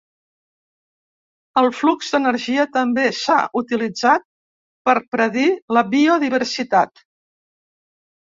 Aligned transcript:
El 1.61 1.67
flux 1.79 2.07
d'energia 2.15 2.63
també 2.77 3.03
s'ha 3.17 3.35
utilitzat 3.61 4.25
per 4.89 4.95
predir 5.17 5.45
la 5.79 5.85
biodiversitat. 5.93 7.05